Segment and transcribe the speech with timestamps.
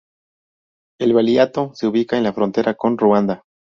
[0.99, 3.43] El valiato se ubica en la frontera con Ruanda.